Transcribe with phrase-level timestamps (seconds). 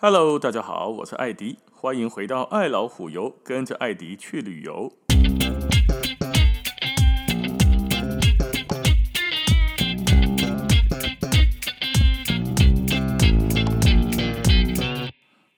[0.00, 4.92] Hello，大家好，我是艾迪，欢迎回到爱老虎游，跟着艾迪去旅游。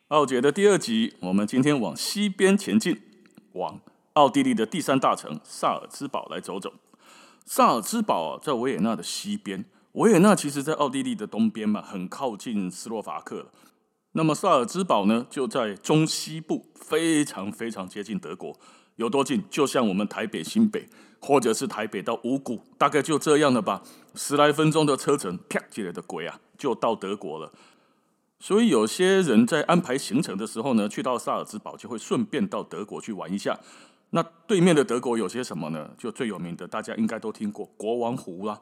[0.09, 3.03] 奥捷的第二集，我们今天往西边前进，
[3.53, 3.79] 往
[4.15, 6.73] 奥地利的第三大城萨尔兹堡来走走。
[7.45, 13.51] 萨尔兹堡在维也纳的西边，维也纳其实在奥地利的东边嘛，很靠近斯洛伐克。
[14.13, 18.59] 那么萨尔兹堡呢，就在中西部，非常非常接近德国。
[18.97, 19.45] 有多近？
[19.49, 20.89] 就像我们台北新北，
[21.21, 23.83] 或者是台北到五股，大概就这样了吧。
[24.15, 27.53] 十来分钟的车程，啪起来的鬼啊，就到德国了。
[28.41, 33.57] 所以有些人在安排行程的时候呢，去到萨尔兹堡，就会顺便到德国去玩一下。
[34.11, 35.89] 那对面的德国有些什么呢？
[35.97, 38.61] 就最有名的，大家应该都听过国王湖啦，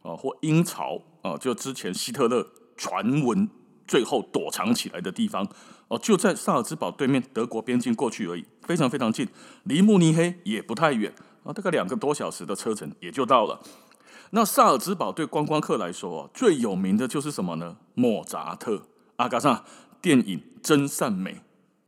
[0.00, 3.46] 啊，或鹰巢啊，就之前希特勒传闻。
[3.86, 5.46] 最后躲藏起来的地方
[5.88, 9.28] 哦，就在萨尔兹堡对面，德国边境过去而已，非常非常近，
[9.64, 11.12] 离慕尼黑也不太远
[11.44, 13.60] 啊，大概两个多小时的车程也就到了。
[14.30, 17.76] 那萨尔兹堡对观光客来说，最有名的就是什么呢？
[17.94, 19.64] 莫扎特、阿加莎
[20.02, 21.32] 电影《真善美》。《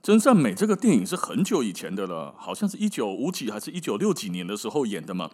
[0.00, 5.28] 真善美》这个电影是很久以前的了，好像是一九五几还是一九六几年的时候演的嘛。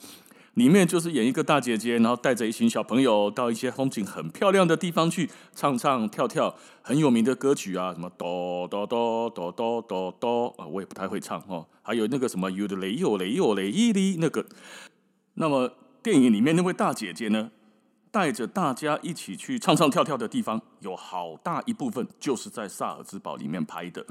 [0.55, 11.67] 里面就是演一个大姐姐，然后带着一群小朋友到一些风景很漂亮的地方去唱唱跳跳，很有名的歌曲啊，什么哆哆哆哆哆哆哆啊，我也不太会唱哦。
[11.83, 14.47] 还有那个什么有的雷有雷有雷伊哩那个。
[15.35, 17.51] 那么电影里面那位大姐姐呢，
[18.13, 24.07] 带着大家一起去唱唱跳跳的地方，有好大一部分就是在萨尔兹堡里面拍的。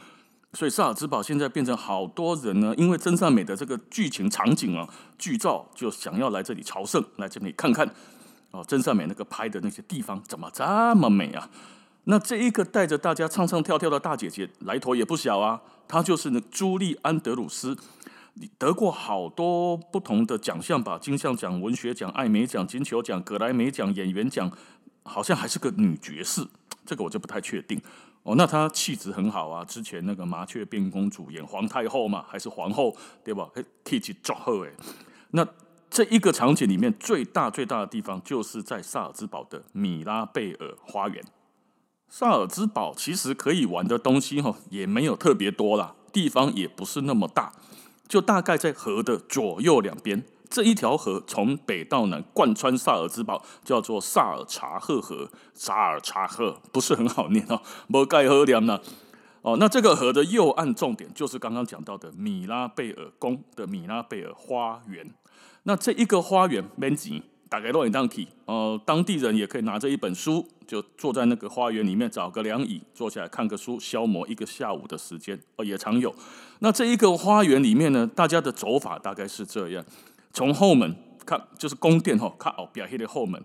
[0.53, 4.87] 所以萨尔兹堡现在变成好多人呢，因为真善美的这个剧情场景啊，
[5.17, 7.89] 剧照就想要来这里朝圣，来这里看看
[8.51, 10.63] 哦，真善美那个拍的那些地方怎么这
[10.95, 11.49] 么美啊？
[12.03, 17.75] 那这一个带着大家唱唱跳跳的大姐姐来头也不小啊，她就是那朱莉安德鲁斯，
[18.59, 24.51] 得过好多不同的奖项吧，金像奖、文学奖、艾美奖、金球奖、葛莱美奖、演员奖，
[25.01, 26.45] 好像还是个女爵士，
[26.85, 27.81] 这个我就不太确定。
[28.23, 29.63] 哦，那她气质很好啊！
[29.65, 33.49] 之前那个《麻雀变公主》演皇太后嘛，还是皇后，对吧？
[33.83, 34.73] 气质足好诶。
[35.31, 35.45] 那
[35.89, 41.23] 这一个场景里面最大最大的地方，就是在萨尔兹堡的米拉贝尔花园。
[42.07, 47.51] 萨尔兹堡其实可以玩的东西哈，也没有特别多啦，地方也不是那么大，
[48.07, 50.23] 就大概在河的左右两边。
[50.53, 55.27] 这一条河从北到南贯穿萨尔兹堡，叫做萨尔查赫河。
[55.55, 58.79] 萨尔查赫不是很好念哦，没盖河梁呢。
[59.41, 65.03] 哦，那这个河的右岸重点就是刚刚讲到的米拉贝尔宫的米拉贝尔花园。
[65.63, 68.27] 那这一个花园面积大概多少平？
[68.45, 75.39] 哦，当地人也可以拿着一本书，就坐在那个花园里面，找个凉椅坐下来看个书，消磨一个下午的时间。
[75.55, 76.13] 哦，也常有。
[76.59, 79.83] 那这一个花园里面呢，大家的走法大概是这样。
[80.33, 80.93] 从后门
[81.25, 83.41] 看，就是宫殿哈，看哦，表现的后门，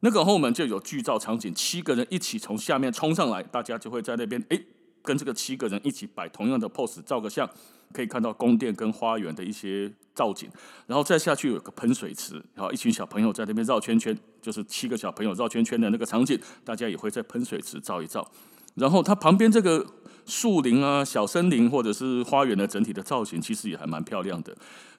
[0.00, 4.60] 那个后门就有剧照场景，七个人一起从下面冲上来，大家就会在那边哎，
[5.02, 7.48] 跟这个七个人一起摆同样的 pose 照个相，
[7.92, 10.50] 可以看到宫殿跟花园的一些造景，
[10.86, 18.28] 然后再下去有个喷水池，然后一群小朋友在那边绕圈圈，就是七个小朋友绕圈圈的那个场景，大家也会在喷水池照一照，
[18.74, 19.86] 然后它旁边这个
[20.26, 24.56] 树林啊、小森林或者是花园的整体的造型，其实也还蛮漂亮的。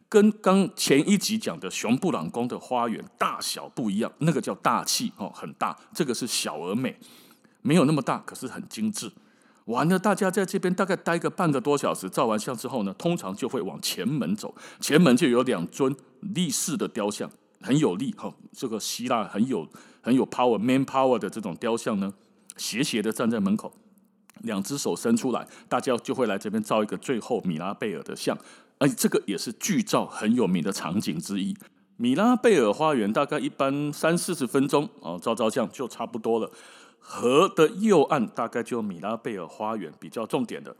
[0.09, 6.95] 跟刚前一集讲的熊布朗宫的花园大小不一样，那个叫大气哦，很大，这个是小而美，
[7.61, 9.11] 没有那么大，可是很精致。
[9.65, 19.67] 完了，大家在这边大概待个半个多小时，照完相之后呢，通常就会往前门走，前门就有两尊立式的雕像，很有力哈，这个希腊很有
[20.01, 22.13] 很有 power man power 的这种雕像呢，
[22.57, 23.73] 斜斜的站在门口，
[24.41, 28.37] 两只手伸出来，大家就会来这边照一个最后米拉贝尔的像。
[28.79, 31.55] 而这个也是剧照很有名的场景之一。
[31.95, 36.51] 米拉贝尔花园大概一般三四十分钟哦，照照相就差不多了。
[36.99, 40.75] 河的右岸大概就米拉贝尔花园比较重点的，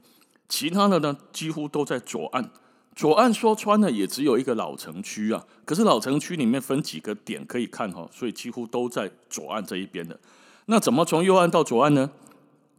[0.50, 2.50] 其他的呢几乎都在左岸。
[2.96, 10.20] 左岸说穿了也只有一个老城区啊，可是老城区里面分几个点可以看哈，所以几乎都在左岸这一边的。
[10.66, 12.10] 那怎么从右岸到左岸呢？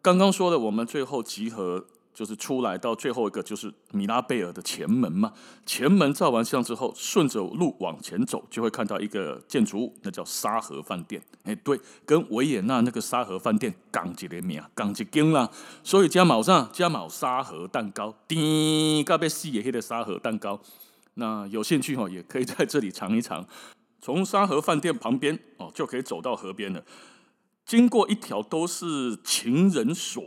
[0.05, 1.87] 刚刚说的，我们最后集合。
[2.15, 5.33] 就是出来到最后一个就是米拉贝尔的前门嘛，
[5.67, 11.21] 前门照完相之后，顺着路往前走，就会看到一个建筑物，那叫沙河饭店。
[11.43, 15.51] 哎，对，跟维也纳那个沙河饭店港几连名啊，港几间啦。
[15.83, 20.61] 所以加卯上加卯沙河蛋糕，叮，嘎贝西也黑的沙河蛋糕。
[21.15, 23.45] 那有兴趣哦，也可以在这里尝一尝。
[24.01, 26.81] 从沙河饭店旁边哦，就可以走到河边了。
[27.65, 30.23] 经过一条都是情人锁。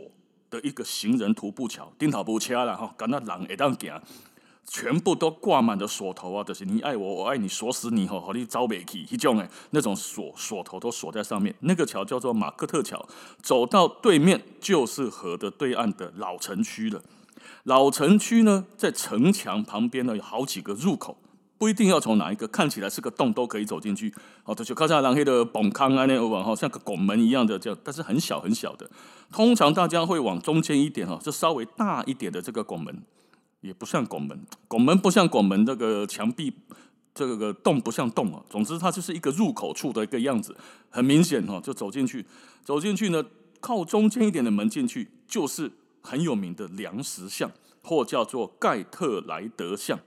[0.50, 4.00] 的一个行人徒步桥，顶头无车了哈，敢那人会当行，
[4.66, 11.54] 全部都挂满了锁头啊，就是你爱我，我爱你，锁死你吼，好你走袂去，一种诶，那种锁锁头都锁在上面。
[11.60, 13.06] 那个桥叫做马克特桥，
[13.42, 17.02] 走到对面就是河的对岸的老城区了。
[17.64, 21.18] 老城区呢，在城墙旁边呢，有好几个入口。
[21.58, 24.14] 不一定要从哪一个，看起来是个洞都可以走进去。
[24.44, 28.88] 哦，就靠在蓝黑的崩坑啊，那个往像个拱门一样的这样，但是很小很小的。
[29.32, 33.02] 通常大家会往中间一点哈，就稍微大一点的这个拱门，
[33.60, 36.52] 也不像拱门，拱门不像拱门，这个墙壁
[37.12, 38.40] 这个洞不像洞啊。
[38.48, 40.56] 总之，它就是一个入口处的一个样子，
[40.88, 42.24] 很明显哈，就走进去。
[42.62, 43.24] 走进去呢，
[43.60, 45.72] 靠中间一点的门进去，就是
[46.02, 47.50] 很有名的梁石像，
[47.82, 49.98] 或叫做盖特莱德像。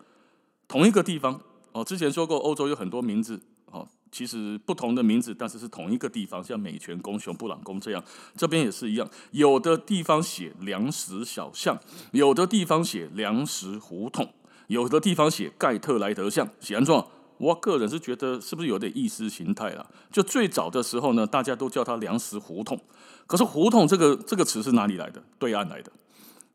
[0.71, 1.37] 同一个地方
[1.73, 8.01] 哦，之前说过，欧洲有很多名字哦，其实不同的名字，但是是同一个地方，像美泉宫、熊布朗宫这样，
[8.37, 11.77] 这边也是一样，有的地方写粮食小巷，
[12.13, 14.33] 有的地方写粮食胡同，
[14.67, 17.05] 有的地方写盖特莱德巷，写安状。
[17.37, 19.85] 我个人是觉得是不是有点意识形态了？
[20.09, 22.79] 就最早的时候呢，大家都叫它粮食胡同，
[23.27, 25.21] 可是胡同这个这个词是哪里来的？
[25.37, 25.91] 对岸来的。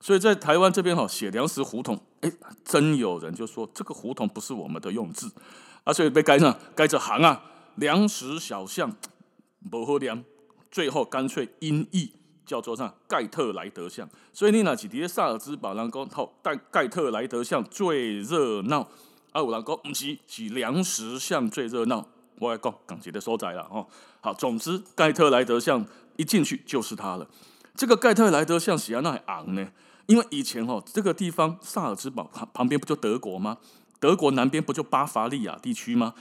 [0.00, 2.30] 所以在台湾这边哈，写粮食胡同，哎，
[2.64, 5.32] 真有人就说这个胡同不是我们的用字
[5.84, 7.42] 啊，所以被改上改着行啊，
[7.76, 8.94] 粮食小巷
[9.70, 10.24] 不好念，
[10.70, 12.12] 最后干脆音译
[12.44, 14.08] 叫做上盖特莱德巷。
[14.32, 18.82] 所以你那几碟萨尔兹堡人讲，套盖盖特莱德巷最热闹，
[19.32, 22.06] 啊有人讲不是，是粮食巷最热闹。
[22.38, 23.86] 我来讲港籍的所在了哦。
[24.20, 25.82] 好，总之盖特莱德巷
[26.16, 27.26] 一进去就是它了。
[27.74, 29.66] 这个盖特莱德巷喜安那还昂呢？
[30.06, 33.58] 因为以前哦，这个地方萨尔兹堡旁旁边不就德国吗？
[33.98, 36.14] 德国南边不就巴伐利亚地区吗？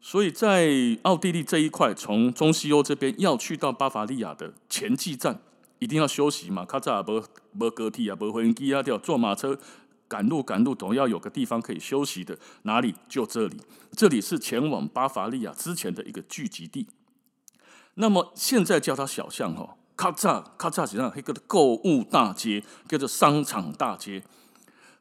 [0.00, 0.68] 所以在
[1.02, 5.40] 奥地利这一块，从中西欧这边要去到巴伐利亚的前进站，
[5.78, 6.64] 一定要休息嘛。
[6.64, 7.24] 卡扎尔伯
[7.58, 9.58] 伯格蒂啊，伯回基啊，要坐马车
[10.08, 12.36] 赶路赶路，总要有个地方可以休息的。
[12.62, 12.94] 哪里？
[13.08, 13.56] 就这里。
[13.92, 16.88] 这里是前往巴伐利亚之前的一个聚集地。
[17.94, 19.76] 那么现在叫它小巷哈。
[19.96, 24.22] 咔嚓咔嚓，实际上一个购物大街，叫做商场大街。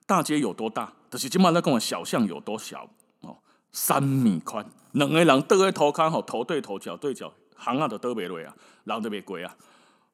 [0.05, 0.93] 大街有多大？
[1.09, 2.89] 就是今麦来讲，小巷有多小
[3.21, 3.37] 哦？
[3.71, 8.53] 三米宽，两个人倒在头看，吼，头对头，脚对脚，行啊都倒不落啊，
[8.83, 9.55] 人都别过啊。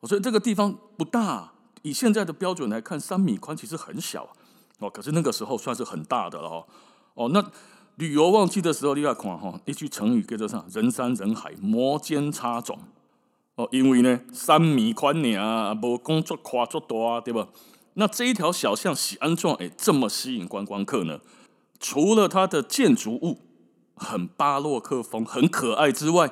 [0.03, 1.51] 所以这个地方不大，
[1.81, 4.29] 以现在的标准来看，三米宽其实很小
[4.79, 4.89] 哦。
[4.89, 6.67] 可是那个时候算是很大的了哦。
[7.15, 7.43] 哦，那
[7.95, 10.63] 旅游旺季的时候，你要看哈，一句成语叫做啥？
[10.71, 12.77] 人山人海，摩肩擦踵。
[13.57, 17.47] 哦，因为呢，三米宽啊，无工作跨足大，对吧？
[17.95, 21.19] 那这一条小巷是安怎诶这么吸引观光客呢？
[21.79, 23.39] 除了它的建筑物
[23.95, 26.29] 很巴洛克风、很可爱之外，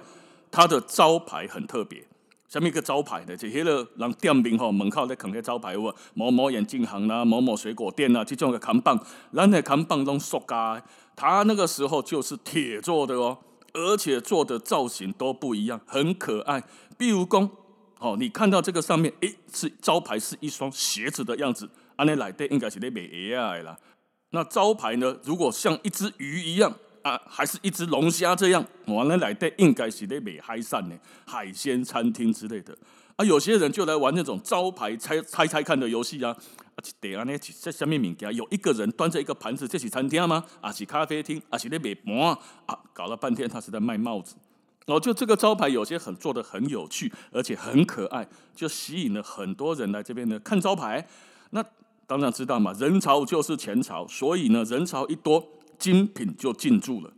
[0.51, 2.05] 它的招牌很特别。
[2.47, 10.79] 下面一个招牌呢，就迄个人店名吼，门口在扛个招牌，有某某眼镜行啦，某某水果店啦，这种的扛棒，咱的扛棒拢塑胶，
[11.15, 13.39] 它那个时候就是铁做的哦。
[13.75, 16.63] 而且做的造型都不一样，很可爱。
[16.97, 17.49] 比如讲，
[17.99, 23.77] 哦，你看到这个上面，诶，是招牌是一双鞋子的样子，安尼来对应该是咧卖鞋啊啦。
[24.29, 30.95] 那招牌呢，如果像一只鱼一样啊，还是一只龙虾这样，完了来对应该是咧卖海产呢，
[31.25, 32.75] 海鲜餐厅之类的。
[33.17, 36.35] 啊，有些人就来玩那种招牌猜猜猜看的游戏啊。
[36.75, 40.43] 啊，对啊，呢，在下面物件有一个人端着一个盘子，这是餐厅吗？
[40.61, 41.41] 啊，是咖啡厅？
[41.49, 42.77] 啊，是在卖盘啊？
[42.93, 44.35] 搞了半天，他是在卖帽子。
[44.87, 51.07] 哦，就这个招牌有些很做的很有趣，而且很可爱，就吸引了很多人来这边呢看招牌。
[51.51, 51.63] 那
[52.05, 55.43] 当然知道嘛，人潮就是钱潮，所以呢，人潮一多，
[55.79, 57.11] 精品就进驻了。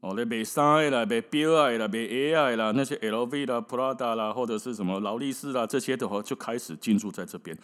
[0.00, 7.56] 哦，来卖衫的啦，卖表啊啦，卖鞋啊啦，那些 LV 啦、Prada 啦，或者是什么劳力士啦，这些的话就开始进驻在这边。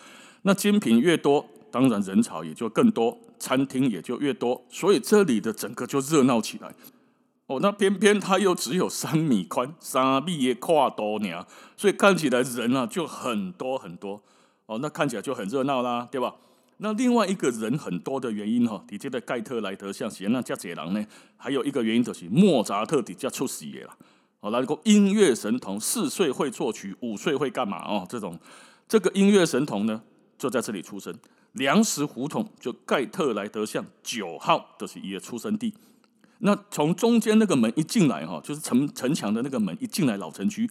[0.42, 6.74] 那精品越多，当然人潮也就更多，餐厅也就越多，所以这里的整个就热闹起来。
[7.46, 14.20] 哦，那偏偏它又只有三米宽，三米的跨度呢，所以看起来人啊就很多很多。
[14.66, 16.34] 哦，那看起来就很热闹啦，对吧？
[16.78, 21.04] 那另外一个人很多的原因哈，底下的盖特莱德巷写那叫杰郎呢，
[21.36, 23.96] 还有一个原因就是莫扎特底下出事了。
[24.40, 28.06] 哦，那个音乐神童四岁会作曲，五岁会干嘛哦？
[28.08, 28.38] 这种
[28.88, 30.02] 这个音乐神童呢，
[30.36, 31.14] 就在这里出生。
[31.52, 35.72] 粮食胡同就盖特莱德巷九号都是一个出生地。
[36.40, 40.68] 那从中间那个门一进来哈，就是城城墙的那个门一进来老城区，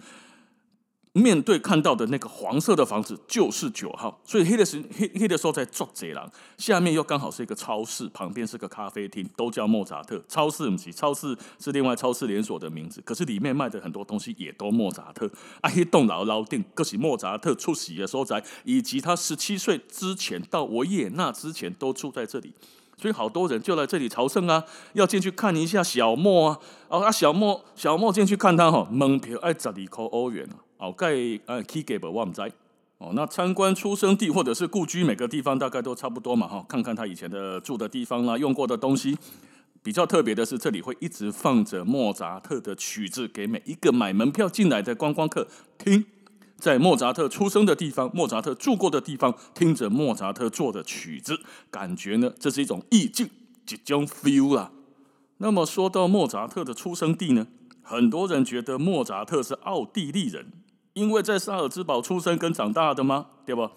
[1.14, 6.28] 面对看到的那个黄色的房子就是九号，所以黑的时黑黑的时候在做贼狼，
[6.58, 10.20] 下面又刚好是一个超市，旁边是个咖啡厅，都叫莫扎特。
[10.28, 15.30] 超市不是，超市是另外超市连锁的名字，可是里面卖的很多东西也都莫扎特。
[15.62, 22.52] 啊，一栋楼楼顶，可是莫扎特出席的所在，以及他十七岁之前到维也纳之前都住在这里。
[22.98, 26.60] 所以好多人就来这里朝圣啊，要进去看一下小莫啊。
[26.90, 30.50] 啊，小莫小莫进去看他哈，门票要十二块欧元。
[30.84, 31.14] 好盖
[31.46, 32.44] 呃，key gap 旺仔
[32.98, 39.18] 哦，那参观出生地或者是故居，每个地方大概都差不多嘛哈，看看他以前的住的地方啦，用过的东西。
[39.82, 45.48] 比较特别的是，这里会一直放着莫扎特的曲子，给每一个买门票进来的观光客
[45.78, 46.04] 听。
[46.58, 51.40] 在莫扎特出生的地方，莫扎特住过的地方，听着莫扎特做的曲子，
[51.72, 53.30] 感觉呢，这是一种意境，
[53.66, 54.74] 即将 feel 啦。
[55.38, 57.48] 那么说到莫扎特的出生地呢，
[57.82, 60.52] 很多人觉得莫扎特是奥地利人。
[60.94, 63.28] 因为在萨尔兹堡出生跟长大的吗？
[63.46, 63.72] 对吧？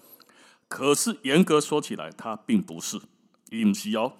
[0.67, 2.99] 可是严格说起来，他并不是。
[3.49, 4.13] 不是哦。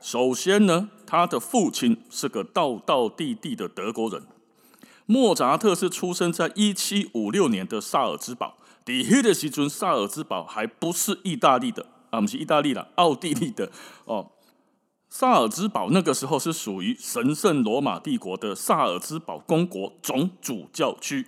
[0.00, 4.22] 首先呢，他的父亲是个道道地地的德国人。
[5.06, 8.56] 莫扎特是出生在一七五六年的萨尔兹堡。
[8.84, 13.72] 底黑的时尊萨尔兹堡还不是意大利的啊，不是意大利了，奥地利的
[14.04, 14.30] 哦。
[15.08, 21.26] 萨尔兹堡那个时候是属于神圣罗马帝国的萨尔兹堡公国总主教区。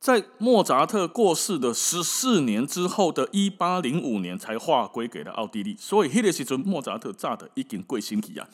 [0.00, 5.76] 在莫扎特过世的十四年之后的一八零五年，才划归给了奥地利。
[5.78, 8.48] 所以，那个时候莫扎特炸的已经贵星体啊！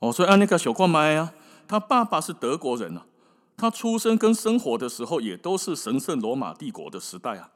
[0.00, 1.32] 哦，所以按那个小矿麦啊，
[1.68, 3.06] 他爸爸是德国人啊，
[3.56, 7.50] 他出生跟生活的时候也都是神圣罗马帝国的时代啊。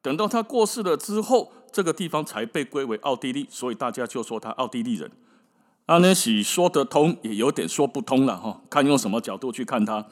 [0.00, 5.10] 等到他过世了之后，这个地方才被归为奥地利，所以大家就说他奥地利人。
[5.86, 10.06] 安内西说得通，也有点说不通了哈，看用什么角度去看他。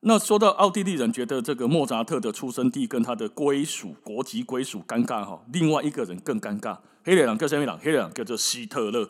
[0.00, 6.76] 那说到奥地利人觉得这个莫扎特的出生地跟他的归属国籍归属尴尬哈，另外一个人更尴尬。
[7.04, 7.78] 黑人叫什么人？
[7.78, 9.08] 黑人叫做希特勒。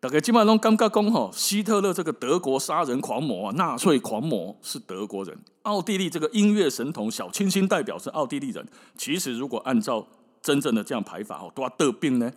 [0.00, 5.36] 大概基本上都尴尬讲哈，希特勒这个德国杀人狂魔啊，纳粹狂魔是德国人。
[5.62, 8.66] 奥地利这个音乐神童小清新代表是奥地利人。
[8.96, 10.06] 其实如果按照
[10.40, 12.32] 真正的这样排法哦，多得病呢？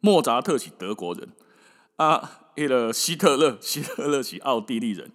[0.00, 1.28] 莫扎特是德国人
[1.96, 5.12] 啊，那个希特勒，希特勒是奥地利人。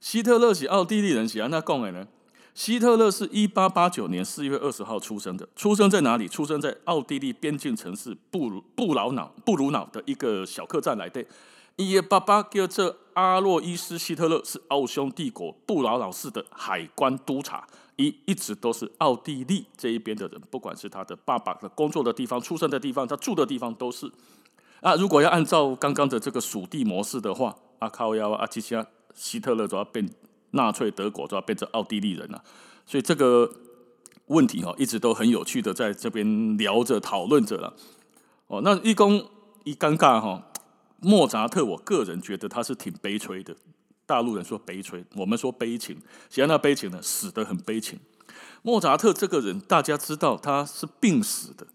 [0.00, 2.06] 希特勒是奥地利人，是安那讲的呢？
[2.54, 6.26] 希特勒是一八八九年四月二十号出生的，出生在哪里？
[6.26, 11.22] 出生在奥地利边境城市布鲁布劳瑙布鲁瑙的一个小客栈来的。
[11.76, 24.10] 伊的爸爸叫做阿洛伊斯·希特勒，是奥匈帝国布劳瑙市的海关督察，一一直都是奥地利这一边的人，不管是他的爸爸的工作的地方、出生的地方、他住的地方都是。
[24.80, 28.86] 啊，如果要按照刚刚的这个属地模式的话，阿靠亚阿基西亚。
[29.16, 30.08] 希特勒就要变
[30.52, 32.44] 纳粹德国，就要变成奥地利人了。
[32.86, 33.50] 所以这个
[34.26, 37.74] 问题哈，一直都很有趣的在这边聊着讨论着了。
[38.46, 39.28] 哦，那一公
[39.64, 40.46] 一尴尬哈，
[41.00, 43.56] 莫扎特，我个人觉得他是挺悲催的。
[44.06, 45.96] 大陆人说悲催，我们说悲情。
[46.28, 47.98] 其实那悲情呢，死得很悲情。
[48.62, 51.66] 莫扎特这个人，大家知道他是病死的，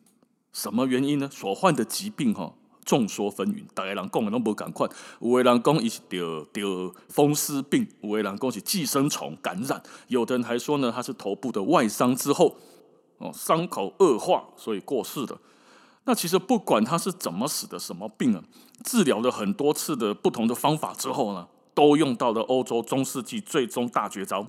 [0.53, 1.29] 什么原因呢？
[1.29, 2.53] 所患的疾病哈。
[2.83, 4.87] 众说纷纭，大家人讲的都不赶快。
[5.19, 12.57] 有的人讲伊是得得风湿病，有的人讲是寄生虫感染，有的人还说呢，他是头部的外伤之后，
[13.17, 15.37] 哦，伤口恶化，所以过世的。
[16.05, 18.43] 那其实不管他是怎么死的，什么病啊，
[18.83, 24.47] 治疗了很多次的不同的方法之后呢，都用到了欧洲中世纪最终大绝招，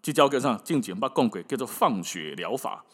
[0.00, 0.56] 就叫个啥？
[0.64, 2.84] 进简把共轨叫做放血疗法。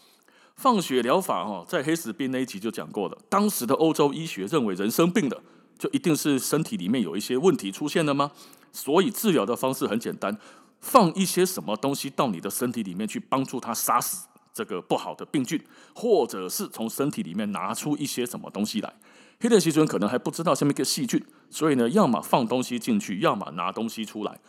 [0.58, 3.16] 放血疗法哈，在黑死病那一集就讲过了。
[3.28, 5.40] 当时的欧洲医学认为，人生病的
[5.78, 8.32] 就一定是身体里面有一些问题出现了吗？
[8.72, 10.36] 所以治疗的方式很简单，
[10.80, 15.62] 放一些什么东西到你的身体里面去，帮助它杀死这个不好的病菌，
[15.94, 18.92] 或者是从身体里面拿出一些什么东西来。
[19.38, 24.40] 黑的细菌可能还不知道下面一个细菌，所以呢，要么放东西进去，要么拿东西出来。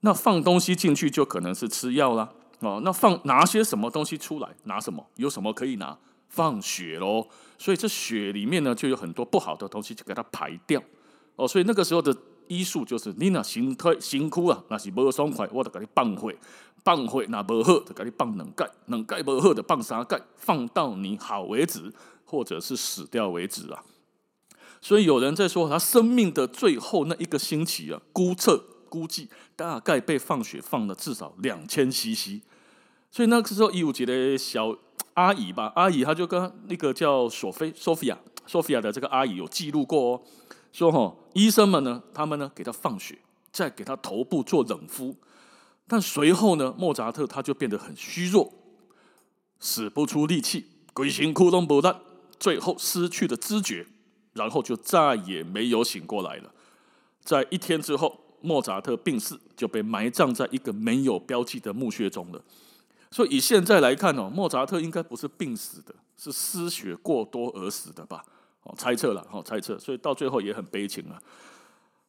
[0.00, 2.30] 那放东西进去就可能是吃药啦。
[2.64, 4.48] 哦，那放拿些什么东西出来？
[4.64, 5.06] 拿什么？
[5.16, 5.96] 有什么可以拿？
[6.28, 7.28] 放血喽！
[7.56, 10.82] 所以这血里面呢，就有很多不好的东西，就给它排掉。
[11.36, 12.12] 哦，所以那个时候的
[12.48, 16.36] 医术就是，你那心推辛苦啊，那是不爽快，我就给你放血，
[16.82, 21.92] 放血那不好，就给你放两盖，两盖不好的放三盖，放到你好为止，
[22.24, 23.84] 或者是死掉为止啊。
[24.80, 32.42] 所以有人在说，他生命的最后那一个星期啊，估测估计大概被放血放了至少两千 CC。
[33.14, 34.76] 所以那个时候，有一个小
[35.12, 40.22] 阿姨吧，阿姨她就跟那个叫索菲、索菲亚、索菲亚的这个阿姨有记录过哦，
[40.72, 43.16] 说哈，医生们呢，他们呢给她放血，
[43.52, 45.14] 再给她头部做冷敷，
[45.86, 48.52] 但随后呢，莫扎特他就变得很虚弱，
[49.60, 52.00] 使不出力气，鬼形窟窿不烂，
[52.40, 53.86] 最后失去了知觉，
[54.32, 56.52] 然后就再也没有醒过来了。
[57.22, 62.42] 在一天之后，莫扎特病逝，就被埋葬在一个没有标记的墓穴中了。
[63.14, 68.24] 所以以现在来看哦，莫扎特应该不是病死的，是失血过多而死的吧？
[68.64, 69.78] 哦，猜测了，哦，猜测。
[69.78, 71.14] 所以到最后也很悲情啊。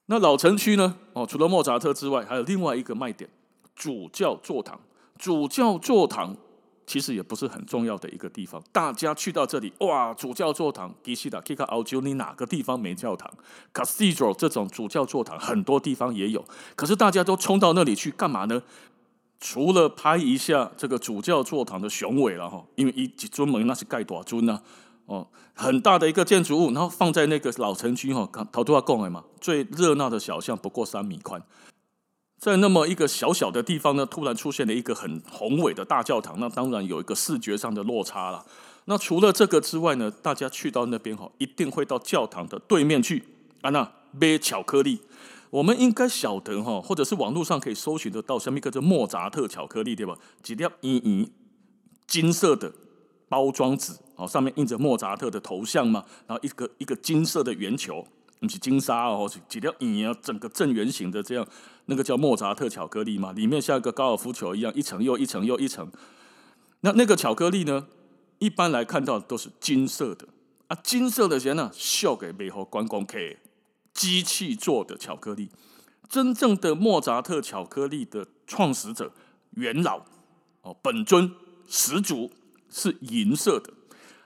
[0.08, 0.98] 那老城区呢？
[1.14, 3.30] 哦，除了莫扎特之外，还有另外一个卖点——
[3.76, 4.82] 主教座堂。
[5.20, 6.36] 主教座堂
[6.88, 8.60] 其实也不是很重要的一个地方。
[8.72, 13.32] 大家去到这里，哇，主教座堂，其实啦，去看澳洲，你哪个地方没教堂
[13.72, 16.44] ？Cathedral 这种主教座堂，很多地方也有。
[16.76, 18.64] 可是大家都冲到那里去干嘛呢？
[19.40, 24.62] 除了拍一下这个主教座堂的雄伟了哈，因为一尊门那是盖多尊呢？
[25.06, 31.44] 哦，很大的一个建筑物，然后放在那个老城区哈，头都要讲的嘛，最热闹的小巷不过三米宽，
[32.40, 38.44] 在那么一个小小的地方呢，突然出现了一个很宏伟的大教堂，那当然有一个视觉上的落差了。
[38.86, 43.24] 那除了这个之外呢，大家去到那边哈，一定会到教堂的对面去
[43.62, 45.02] 啊，那买巧克力。
[45.50, 50.18] 我们应该晓得哈，或者是网络上可以搜寻得到，什么一个叫莫扎特巧克力，对吧？
[50.42, 51.30] 几条圆圆
[52.08, 52.74] 金色的
[53.30, 53.94] 包装纸。
[54.18, 58.02] 哦，上面印着莫扎特的头像嘛，然后一个一个金色的圆球，
[58.40, 61.46] 不是金沙哦，是几条影啊，整个正圆形的这样，
[61.88, 65.92] 那个叫莫扎特巧克力嘛，里面像一个高尔夫球一样，一层又一层又一层。
[66.80, 67.88] 那那个巧克力呢，
[68.40, 70.30] 一般来看到都是金色的
[70.70, 73.18] 啊，金色的钱呢，秀给背后观光客，
[73.96, 75.50] 机器做的巧克力，
[76.08, 79.12] 真正的莫扎特巧克力的创始者
[79.52, 80.06] 元老
[80.62, 81.32] 哦，本尊
[81.68, 82.30] 始祖
[82.70, 83.74] 是银色的。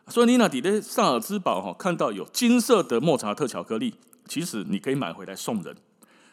[0.08, 3.94] 所以你那底的萨尔兹堡哈，看到有金色的莫扎特巧克力，
[4.28, 5.76] 其实你可以买回来送人。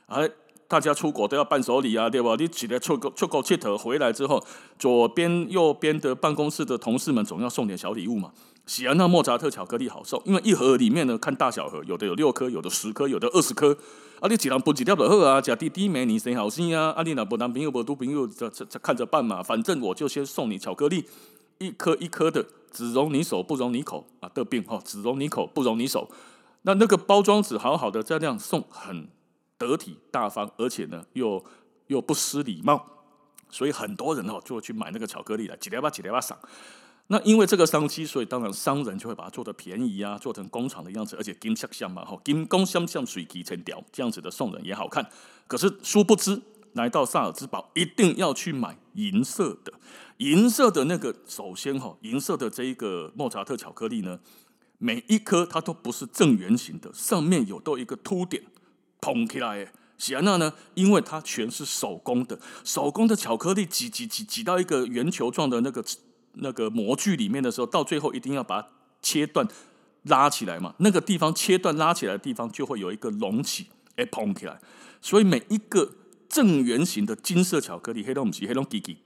[0.07, 0.27] 哎，
[0.67, 2.35] 大家出国都要伴手礼啊，对吧？
[2.39, 4.43] 你起来出国出国切头回来之后，
[4.79, 8.33] 左边右边的办公室的同事们总要送点小礼物嘛。
[8.67, 13.77] 喜安那莫扎特巧克力好送，因为一盒里面呢，看大小盒，有的有六颗，有的十颗，有的二十颗。
[14.21, 15.41] 啊，你几两不几条的喝啊？
[15.41, 16.91] 假弟弟妹你谁好心啊？
[16.91, 19.43] 啊，你哪不男朋友不都朋友，这这这看着办嘛。
[19.43, 21.05] 反正我就先送你巧克力，
[21.59, 22.45] 一颗一颗的。
[22.73, 24.29] 只容你手，不容你口啊！
[24.35, 26.11] 得病哈，只容你口，不容你手。
[26.63, 29.09] 那那个包装纸好好的这样送，很
[29.57, 31.43] 得体大方，而且呢又
[31.87, 32.85] 又不失礼貌，
[33.49, 36.39] 所以很多人哦就去买那个巧克力来，几条吧几条吧赏。
[37.09, 45.09] 那因为这个商机，所以当然商人就会把它做得便宜啊，做成工厂的样子，而且金像像嘛哈，金工相像水提成条这样子的送人也好看。
[45.47, 46.43] 可是殊不知。
[46.73, 49.73] 来到萨尔兹堡，一定要去买银色的，
[50.19, 51.17] 银色的那个。
[51.27, 54.21] 首先哈，银色的这一个莫扎特巧克力呢，
[54.77, 58.45] 每一颗它都不是正圆形的，上面有都一个凸点，
[59.01, 59.73] 捧起来。
[59.97, 65.83] 喜安娜呢，因为它全是手工的，手工的巧克力挤挤挤挤到一个圆球状的那个
[66.37, 68.69] 那个模具里面的时候，到最后一定要把它
[69.03, 69.47] 切断
[70.05, 70.75] 拉起来嘛。
[70.79, 74.61] 那个地方切断拉起来的地方，就会有一个隆起，哎，膨起来。
[75.01, 75.93] 所以每一个。
[76.29, 78.99] 正圆形的金色巧克力，黑龙吉黑龙吉吉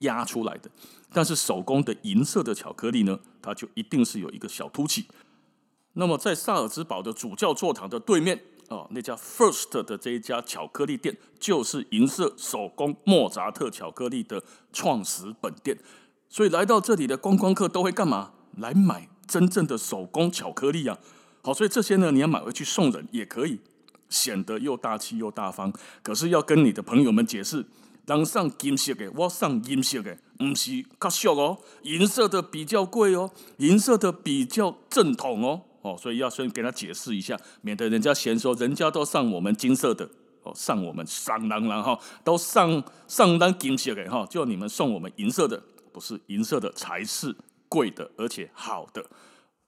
[0.00, 0.68] 压出来的，
[1.12, 5.06] 但是手工的银色的巧克力呢，它就一定是有一个小凸起。
[5.92, 14.42] 那么在萨尔兹堡的主教座堂的对面啊，那家 First 的这一家巧克力店，就是银色手工莫扎特巧克力的
[14.72, 15.78] 创始本店。
[16.28, 18.32] 所以来到这里的观光客都会干嘛？
[18.58, 20.98] 来买真正的手工巧克力啊！
[21.42, 23.60] 好，所以这些呢，你要买回去送人也可以。
[24.10, 27.64] 显得又大气又大方，可是要跟你的朋友们解释，
[28.04, 40.08] 当上金色的，我上银色的，不是较俗哦，银色的比较贵哦，银色的比较正统哦，哦，所以要先给他解释一下，免得人家嫌说人家都上我们金色的，
[40.44, 45.60] 哦，上我们上当然哈，都上上单金色的哈，就你们送我们银色的，
[45.94, 47.36] 不是银色的才是
[47.68, 49.06] 贵的，而且好的，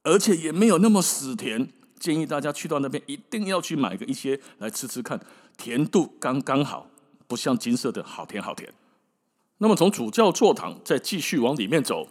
[0.03, 1.73] 而且也没有那么死甜。
[2.01, 5.25] 建议大家去到那边一定要去买个一些来吃吃看，
[5.57, 6.91] 甜度刚刚好，
[7.29, 8.75] 不像金色的好甜好甜。
[9.59, 12.09] 那么从主教座堂再继续往里面走，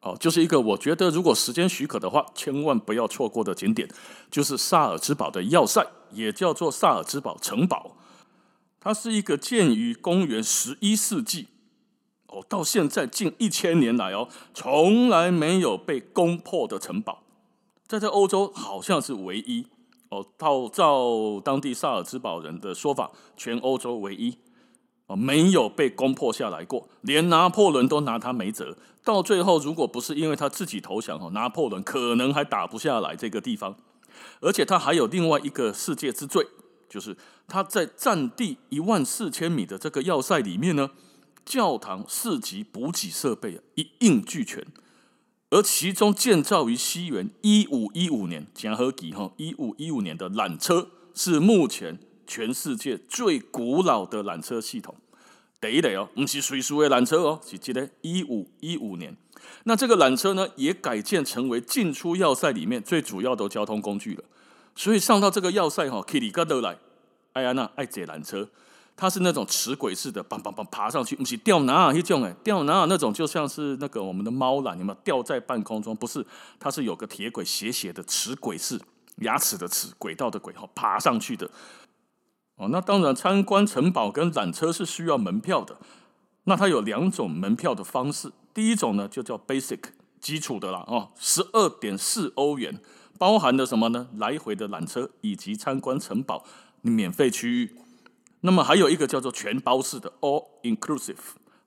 [0.00, 3.86] 哦，就是一个我觉得如果时间许可的话，千万不要错过的景点，
[4.30, 7.96] 就是萨尔兹堡的要塞，也叫做萨尔兹堡城堡。
[8.80, 11.48] 它是一个建于公元十一世纪，
[12.30, 17.22] 哦，到现在近一千年来哦，从来没有被攻破的城堡。
[17.86, 19.66] 在这欧洲好像是唯一
[20.10, 24.38] 哦，照照当地萨尔兹堡人的说法，全欧洲唯一
[25.06, 28.76] 哦，没有被攻破下来过，连拿破仑都拿他没辙。
[29.02, 33.74] 到最后，如果不是因为他自己投降哦，拿破仑可能还打不下来这个地方。
[34.40, 36.46] 而且他还有另外一个世界之最，
[36.88, 37.16] 就是
[37.48, 40.90] 他在占地一万四千米的这个要塞里面呢，
[41.50, 44.64] 教堂、市集、补给设备一应俱全。
[45.50, 54.94] 而其中建造于西元一五一五年，讲和几哈一五一五年的缆车是目前全世界最古老的缆车系统。
[55.60, 59.16] 第一类哦，不是随俗的缆车哦，是记得一五一五年。
[59.64, 64.22] 那这个缆车呢，也改建成为进出要塞里面最主要的交通工具了。
[64.76, 66.78] 所以上到这个要塞哈，去里格德来，
[67.32, 68.48] 哎呀那爱坐缆车。
[68.96, 75.96] 它是那种齿轨式的，梆梆梆爬上去，不是吊哪一种哎，吊哪那种就像是那个我们的猫缆，有没有吊在半空中？
[75.96, 76.26] 不是，
[76.58, 78.78] 它是有个铁轨斜斜的齿轨式，
[79.18, 81.50] 牙齿的齿，轨道的轨，哈，爬上去的。
[82.56, 85.78] 哦，那当然参观城堡跟缆车是需要门票的。
[86.44, 89.78] 那它有两种门票的方式，第一种呢就叫 basic
[90.20, 92.78] 基础的啦，哦，十二点四欧元，
[93.18, 94.08] 包含了什么呢？
[94.16, 96.44] 来回的缆车以及参观城堡
[96.82, 97.74] 免费区域。
[98.42, 101.16] 那么还有一个叫做全包式的 All Inclusive，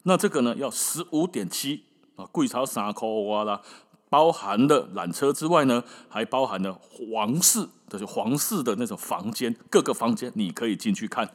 [0.03, 1.83] 那这个呢要十五点七
[2.15, 3.61] 啊，贵超三块哇啦，
[4.09, 11.29] 包含了缆车之外呢，还包含了皇室，就是皇室的那种房间，各个房间你可以进去看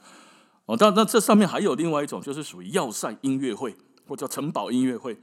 [0.67, 0.77] 哦。
[0.77, 3.75] 但那这上面还有另外一种，就是属于要塞音乐会
[4.07, 5.17] 或者城堡音乐会，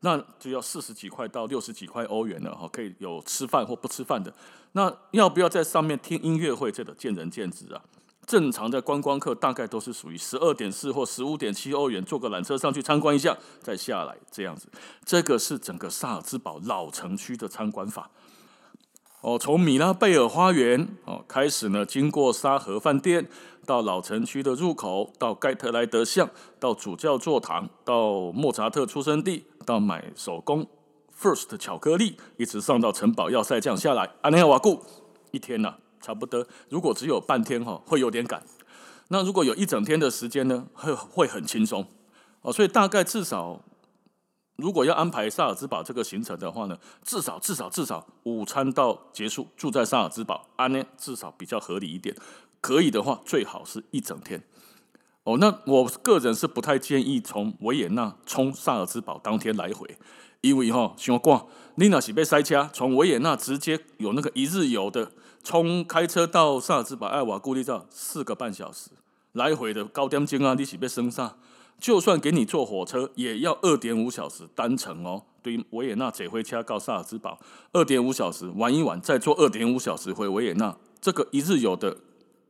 [0.00, 4.32] 那就要四十几块到六十几块欧元了哈，可以有吃饭或不吃饭的。
[4.72, 7.82] 那要不要在上面听音乐会，这个见仁见智啊。
[8.26, 14.68] 正常的观光客大概都是属于十二点四或十五点七欧元，坐个缆车上去参观一下，再下来这样子。
[15.04, 18.10] 这个是整个萨尔兹堡老城区的参观法。
[19.20, 23.28] 哦，从米拉贝尔花园哦开始呢，经过沙河饭店，
[23.64, 26.28] 到老城区的入口，到盖特莱德巷，
[26.60, 30.66] 到主教座堂，到莫扎特出生地，到买手工
[31.18, 34.10] First 巧克力，一直上到城堡要塞这样下来。
[34.20, 34.82] 阿尼亚瓦固
[35.32, 38.42] 一天呐、差不多，如果只有半天哈，会有点赶。
[39.08, 41.86] 那如果有一整天的时间呢，会会很轻松
[42.42, 42.52] 哦。
[42.52, 43.60] 所以大概至少，
[44.56, 52.16] 如果要安排萨尔兹堡这个行程的话呢，至少至少至少午餐到结束住在萨尔兹堡，安呢至少比较合理一点。
[52.60, 54.42] 可以的话，最好是一整天
[55.22, 55.38] 哦。
[55.38, 59.96] 那我个人是不太建议从维也纳冲萨尔兹堡当天来回，
[60.40, 65.12] 因为哈想逛，你那是被塞车，从维也纳直接有那个一日游的。
[65.46, 68.90] 从开车到萨尔茨堡爱瓦固利照四个半小时，
[69.30, 71.38] 来回的高点精啊，你是被升上，
[71.78, 75.22] 就算给你坐火车，也要二点五小时单程哦。
[75.40, 77.38] 对于维也纳这回车到萨尔兹堡，
[77.72, 80.76] 二点五小时玩一玩，再坐二点五小时回维也纳。
[81.00, 81.96] 这个一日游的，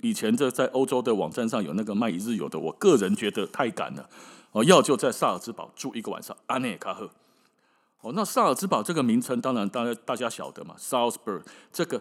[0.01, 4.09] 以前这在欧洲的网站上有那个卖一日游的，我个人觉得太赶了
[4.53, 4.65] 哦。
[4.65, 7.11] 要就在萨尔兹堡住一个晚上，安内卡赫。
[8.01, 12.01] 哦，那萨尔兹堡这个名称，当然大家大家晓得嘛，Salzburg 这个。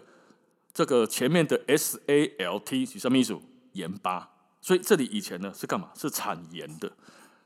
[0.76, 3.34] 这个前面的 S A L T 是什么意思？
[3.72, 4.28] 盐巴，
[4.60, 5.88] 所以这里以前呢是干嘛？
[5.94, 6.92] 是产盐的，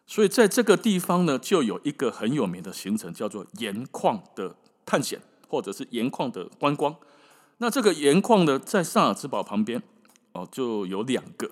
[0.05, 6.93] 所以在这个地方呢就有一个很有名的行程，叫做盐矿的探险，或者是盐矿的观光。
[7.59, 9.81] 那这个盐矿呢，在萨尔兹堡旁边
[10.33, 11.49] 哦，就有两个，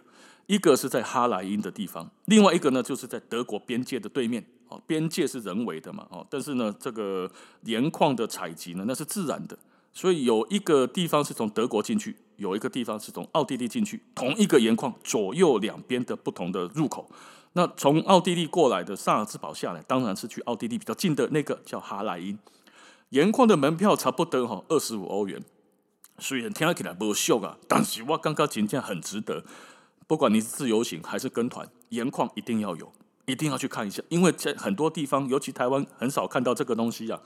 [0.49, 4.83] 一个是在哈莱因的地方，另外一个呢就是在德国边界的对面哦。
[4.85, 7.31] 边界是人为的嘛哦，但是呢，这个
[7.67, 9.57] 盐矿的采集呢，那是自然的。
[9.99, 17.11] 所以有一个地方是从德国进去，有一个地方是从奥地利进去，同一个盐矿左右两边的不同的入口。
[17.55, 22.39] 那从奥地利过来的萨尔兹堡下来，当然是去奥地利比较近的那个叫哈莱因。
[23.09, 25.43] 盐矿的门票差不多哈二十五欧元，
[26.21, 29.43] 虽然听起来不秀啊，但是我刚刚讲价很值得。
[30.07, 32.93] 不管你是自由行还是跟团，盐矿一定要有，
[33.27, 37.21] 一定要去看一下，因为在很多地方，尤其台湾很少看到这个东西啊。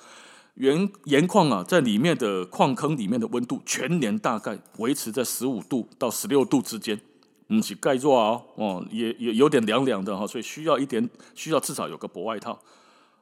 [0.55, 7.01] 原盐矿啊，在里面的矿坑里面的温度，全年大概维持在十五度到十六度之间，
[7.49, 12.61] 嗯，是盖热啊，哦，也也有点凉凉的哈，所以需要一点，需要至少有个薄外套。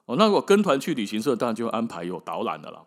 [0.07, 2.83] 哦，那如果跟团去旅行社，当然就安排有导览的了。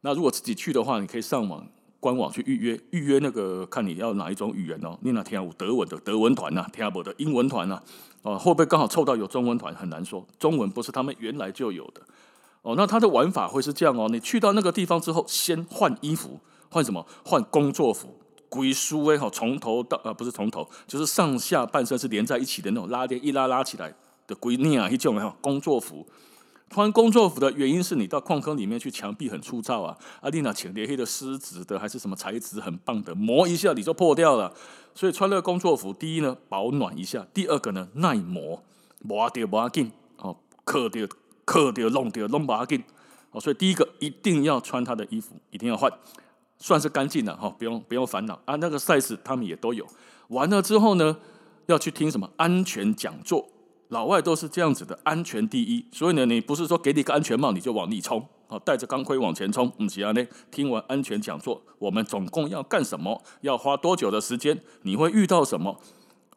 [0.00, 1.66] 那如果自己去的话，你可以上网
[2.00, 4.98] 官网去预约，预约那个看你要哪一种语言哦。
[5.02, 7.80] 你那天有德文的德文团呐，听不的英文团呐，
[8.22, 9.74] 哦，会不会刚好凑到有中文团？
[9.74, 12.00] 很难说，中文不是他们原来就有的。
[12.62, 14.08] 哦，那它的玩法会是这样哦。
[14.08, 17.04] 你去到那个地方之后，先换衣服，换什么？
[17.24, 18.16] 换工作服，
[18.48, 23.92] 鬼书哎哈，从头到呃不是从头，就是上下半身是连在一起的那种拉链一拉拉起来
[24.26, 26.06] 的鬼尼啊一种哈工作服。
[26.70, 34.54] 穿工作服的原因是你到矿坑里面去，墙壁很粗糙啊，阿丽娜请连黑的丝质的还是什么材质很棒的，磨一下你就破掉了。
[34.94, 38.62] 所以穿那个工作服，第一呢保暖一下，第二个呢耐磨，
[39.00, 41.06] 磨掉磨紧哦，磕掉。
[41.44, 42.82] 磕掉弄掉弄不要紧
[43.30, 45.90] 哦，所以第一个一定要穿他的衣服，一定要换，
[46.58, 48.56] 算是干净了哈，不用不用烦恼啊。
[48.56, 49.86] 那个 size 他们也都有。
[50.28, 51.16] 完了之后呢，
[51.66, 53.48] 要去听什么安全讲座，
[53.88, 55.86] 老外都是这样子的，安全第一。
[55.92, 59.72] 所以呢，你不是说给你个安全帽你就往里冲，哦，带着钢盔往前冲。
[59.78, 63.22] 嗯，其他呢，听完安全讲座，我们总共要干什么？
[63.40, 64.60] 要花多久的时间？
[64.82, 65.80] 你会遇到什么？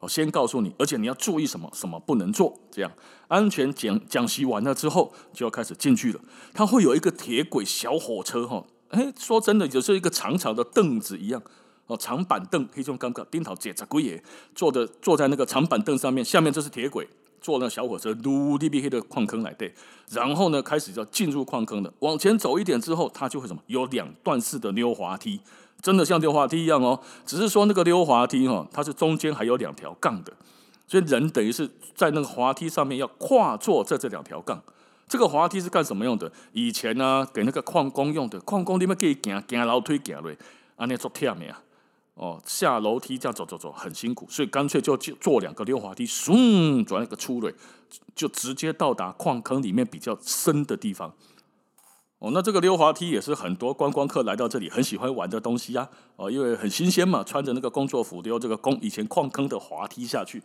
[0.06, 1.68] 我先告诉你，而且你要注意什么？
[1.74, 2.56] 什么不能做？
[2.70, 2.92] 这样
[3.28, 6.20] 安全讲讲习完了之后，就要开始进去了。
[6.54, 11.42] 它会有一个铁轨小火车，哈，哎，说真的，就是一个长长的凳子一样。
[11.88, 17.08] 哦，长板凳，黑中刚刚丁桃姐在龟爷坐的坐在那个长板凳上面，下面这是铁轨，
[17.42, 19.74] 坐那小火车，噜地比黑的矿坑来对，
[20.12, 25.42] 然后呢，开始就要进入矿坑了，往前走一点之后，它就会什么，有两段式的溜滑梯，
[25.86, 30.34] 真的像溜滑梯一样哦，只是说那个溜滑梯哈，它是中间还有两条杠的，
[30.88, 34.60] 所以人等于是在那个滑梯上面要跨坐在这两条杠。
[35.08, 36.32] 这个滑梯是干什么用的？
[36.54, 40.36] 以前呢、啊，给那个矿工用的，矿工你们可以行行楼梯行嘞，
[40.76, 41.62] 安尼做忝的啊。
[42.16, 47.54] 哦，下楼梯这样走走走很辛苦，所以干脆就做两个溜滑梯，嗖转一个出来，
[48.16, 51.14] 就直接到达矿坑里面比较深的地方。
[52.26, 55.88] 哦，那这个溜滑梯也是很多观光客来到这里很喜欢玩的东西啊。
[56.16, 60.42] 哦，因为很新鲜嘛，穿着那个工作服溜这个工以前矿坑的滑梯下去。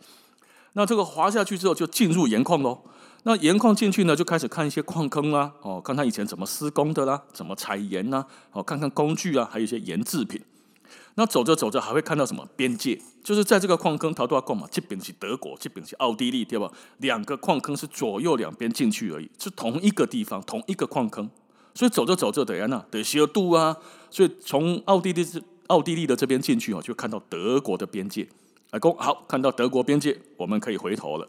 [0.73, 2.83] 那这个滑下去之后就进入盐矿喽。
[3.23, 10.39] 那盐矿进去呢，就开始看一些矿坑啦，哦，看他以前怎么施工的啦，怎么采盐呐，哦，看看工具啊，还有一些盐制品。
[11.15, 13.01] 那走着走着还会看到什么边界？
[13.23, 14.67] 就是在这个矿坑，逃多少矿嘛？
[14.69, 16.71] 这边是德国，这边是奥地利，对吧？
[16.99, 21.27] 两个矿坑是左右两边进去而已，是同一个地方，同一个矿坑。
[21.73, 23.75] 所以走着走着，等下呢，得修度啊。
[24.09, 28.27] 所以从奥地利是奥地利的这边进去哦，就看到德国的边界。
[28.71, 31.27] 来公好，看到德国边界，我们可以回头了。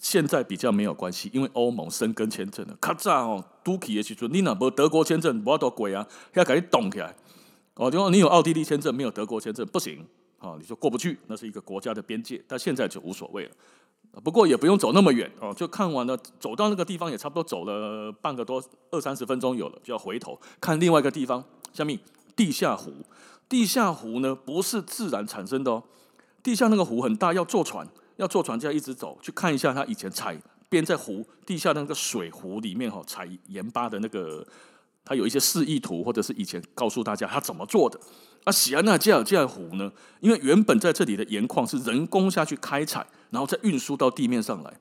[0.00, 2.76] 现在比较没有关系，因为欧盟申根签证了。
[2.80, 7.14] 咔嚓哦，都起的时阵，你那没德国签证，不要多贵啊，要赶紧动起来。
[7.74, 10.04] 哦，就说你有奥地利签证，没有德国签证不行，
[10.38, 13.50] 啊，你就过不去，那是一个国家的边界，但现在就无所谓了。
[14.22, 21.98] 不过也不用走那么远哦，就看完了，走到那个地方也差不多走了半个多二三十分钟有了，就要回头看另外一个地方，下面
[22.36, 22.92] 地下湖。
[23.48, 25.82] 地下湖呢不是自然产生的哦，
[26.42, 34.46] 地下那个湖很大，要坐船，要坐船就要一直走去看一下它以前采边在湖地下那个水湖里面哈采盐巴的那个。
[35.06, 38.00] 它有一些示意图，或者是以前告诉大家它怎么做的。
[38.46, 39.90] 那喜安纳加尔加尔湖呢？
[40.20, 44.72] 因为原本在这里的盐矿是人工下去开采，然后再运输到地面上来。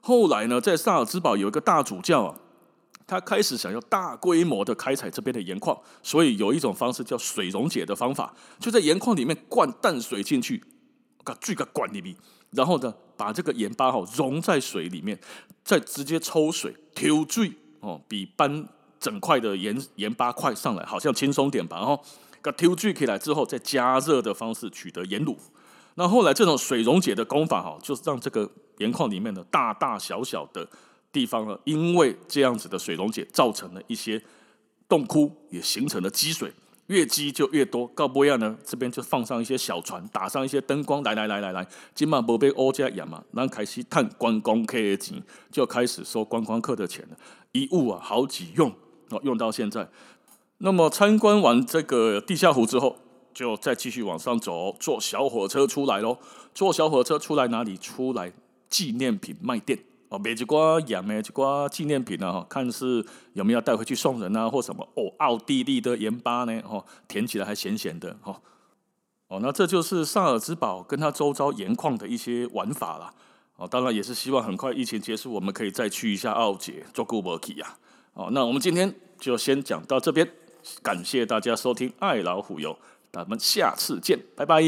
[0.00, 2.34] 后来呢，在萨尔兹堡有一个大主教啊，
[3.06, 10.62] 他开始想要大规模的开采这边的盐矿，所以有一种方式叫水溶解的方法，就在盐矿里面灌淡水进去，
[11.24, 12.16] 把这个管里面，
[12.50, 15.18] 然后呢，把这个盐巴哈溶在水里面，
[15.62, 18.68] 再直接抽水抽水哦，比搬。
[19.02, 21.76] 整块的盐盐巴块上来，好像轻松点吧。
[21.76, 22.00] 然后
[22.42, 25.36] 给挑聚起来之后，再加热的方式取得盐卤。
[25.94, 30.66] 那后来这种水溶解的工法，哈，就是让这个盐矿里面的大大小小的
[31.12, 34.22] 地方呢，因为这样子的水溶解，造成了一些
[34.88, 36.50] 洞窟，也形成了积水，
[36.86, 37.86] 越积就越多。
[37.88, 47.16] 告不一样呢，这边就放上一些小船，打上一些灯光，来来来来来，今晚不被欧家养嘛，然后开始探观光客的钱，就开始收观光客的钱了，
[47.52, 48.72] 一物啊好几用
[49.10, 49.20] 哦。
[49.22, 49.86] 用到现在，
[50.64, 52.96] 那么参观完这个地下湖之后，
[53.34, 56.16] 就再继续往上走，坐小火车出来喽。
[56.54, 57.76] 坐小火车出来哪里？
[57.76, 58.32] 出来
[58.70, 59.76] 纪念品卖店
[60.08, 66.62] 哦，买几瓜盐，买几瓜纪念品啊，看是有没有带回去送人啊，或什么哦，奥地利的盐巴呢？
[66.68, 68.36] 哦，甜起来还咸咸的哦。
[69.26, 73.12] 哦，那这就是萨尔兹堡跟它周遭盐矿的一些玩法啦。
[73.56, 77.76] 哦，当然也是希望很快疫情结束，我们可以再去一下奥捷做古博奇呀。
[78.12, 80.30] 哦，那我们今天就先讲到这边，
[80.82, 82.72] 感谢大家收听《爱老虎油》，
[83.12, 84.62] 咱们下次见，拜拜。